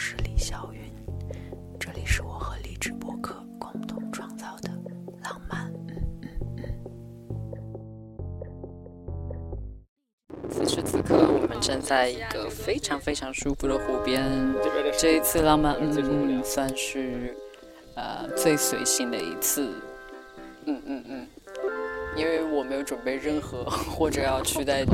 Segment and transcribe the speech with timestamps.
[0.00, 0.80] 是李小云，
[1.76, 4.70] 这里是我和荔枝播客共同创造的
[5.24, 5.72] 浪漫。
[10.48, 14.22] 此时此刻，我们站在一个非常非常舒服的湖边。
[14.96, 17.36] 这一次浪漫，嗯嗯，算是
[17.96, 19.68] 呃最随性的一次。
[20.66, 21.26] 嗯嗯嗯，
[22.16, 24.86] 因为我没有准备任何或者要去在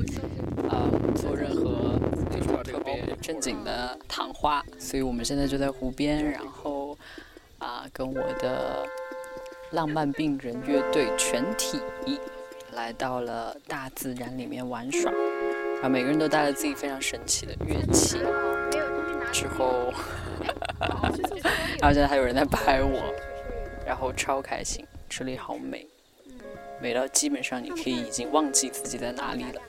[3.24, 6.94] 正经的谈话，所以我们现在就在湖边，然后
[7.58, 8.86] 啊跟我的
[9.70, 11.80] 浪漫病人乐队全体
[12.74, 15.10] 来到了大自然里面玩耍，
[15.76, 18.18] 然后每个人都带了自己非常神奇的乐器，
[19.32, 19.90] 之后，
[20.78, 21.08] 然后
[21.94, 23.10] 现在还有人在拍我，
[23.86, 24.84] 然后超开心。
[25.08, 25.86] 这里好美，
[26.78, 29.62] 美到基本上你可以已经忘记自己在哪里了。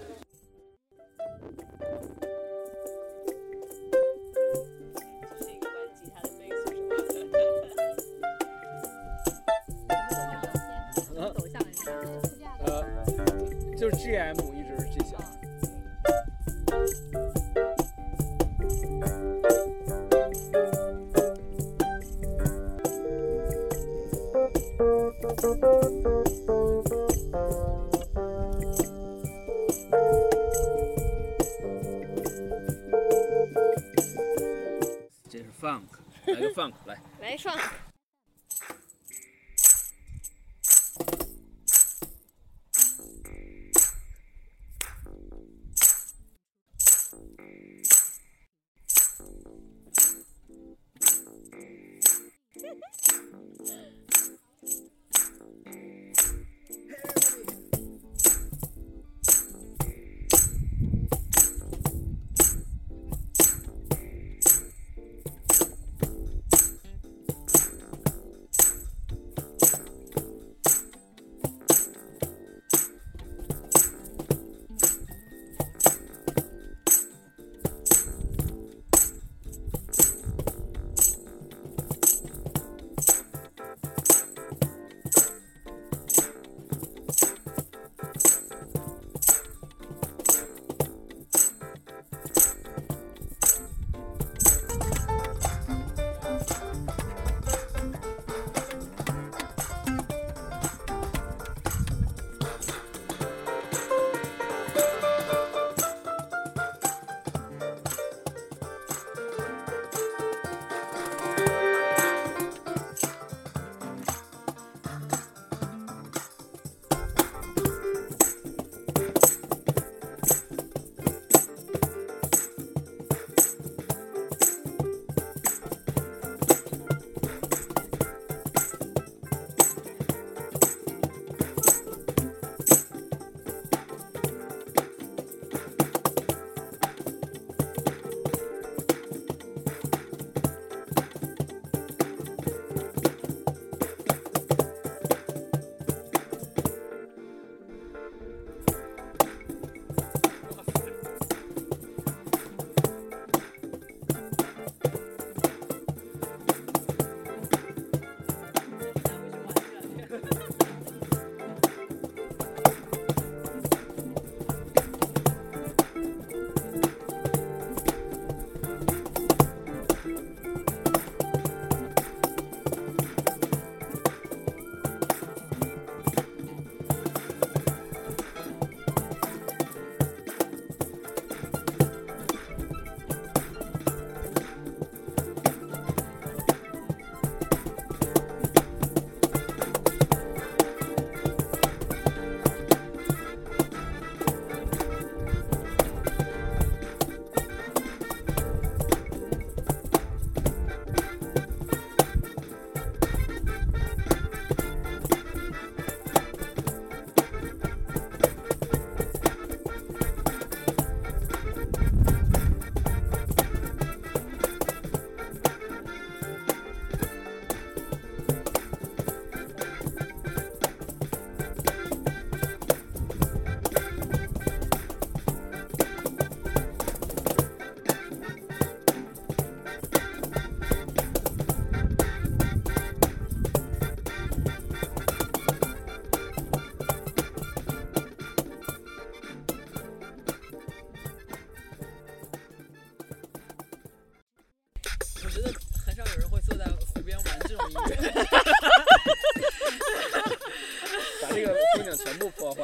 [251.22, 252.64] 把这个姑娘全部破坏。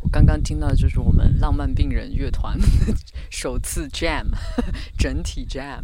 [0.00, 2.58] 我刚刚听到的就是我们浪漫病人乐团
[3.30, 4.26] 首次 jam，
[4.98, 5.82] 整体 jam。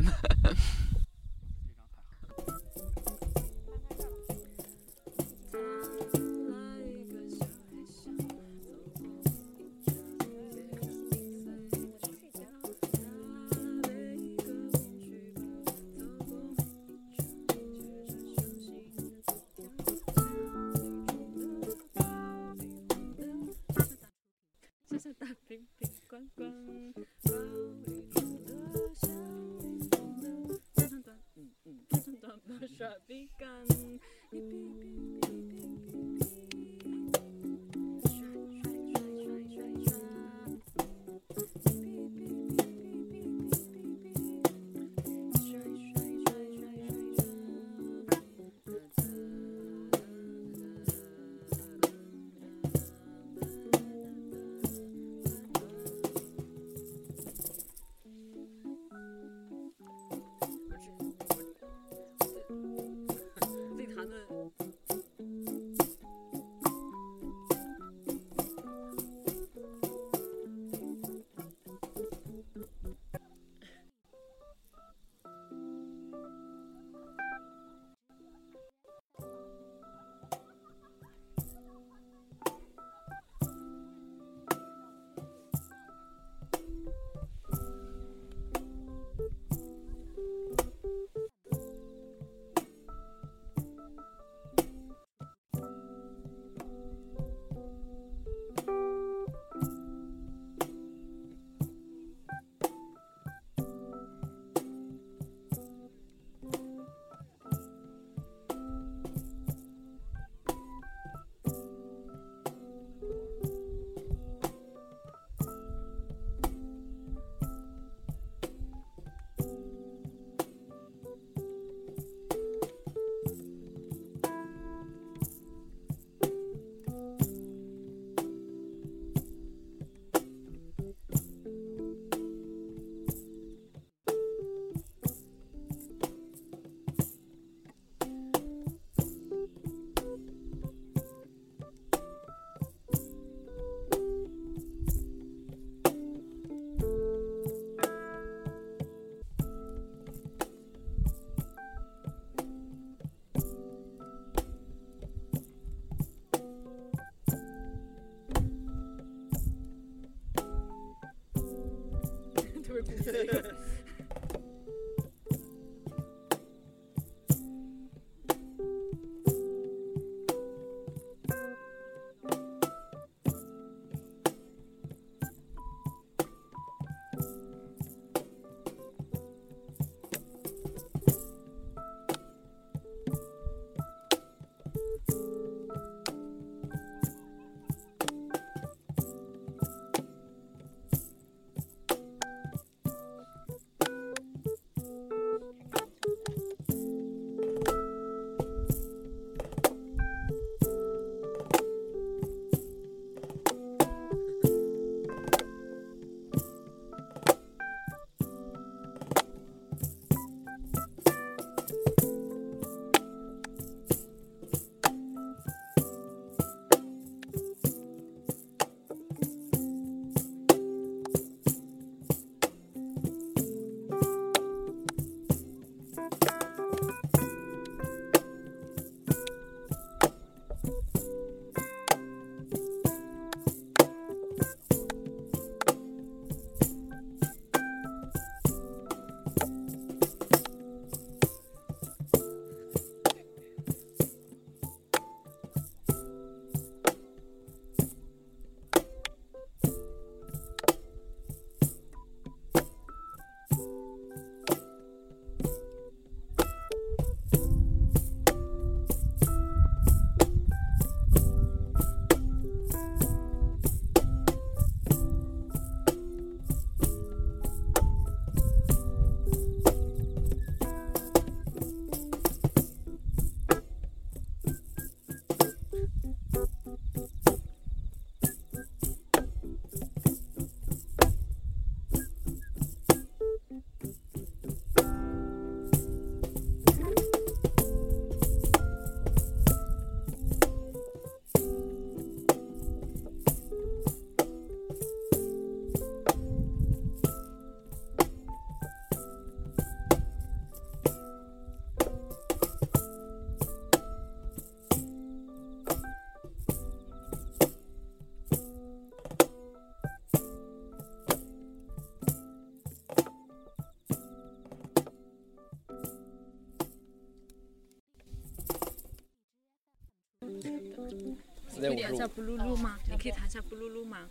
[321.99, 322.79] 叫布噜噜吗？
[322.89, 324.09] 你可以弹一下布噜噜吗？